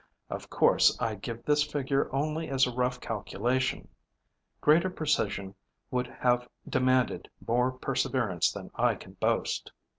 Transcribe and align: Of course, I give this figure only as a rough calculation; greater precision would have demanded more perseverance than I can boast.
Of 0.31 0.49
course, 0.49 0.97
I 0.99 1.13
give 1.13 1.45
this 1.45 1.61
figure 1.61 2.09
only 2.11 2.49
as 2.49 2.65
a 2.65 2.71
rough 2.73 2.99
calculation; 2.99 3.87
greater 4.59 4.89
precision 4.89 5.53
would 5.91 6.07
have 6.07 6.49
demanded 6.67 7.29
more 7.47 7.73
perseverance 7.73 8.51
than 8.51 8.71
I 8.73 8.95
can 8.95 9.13
boast. 9.13 9.71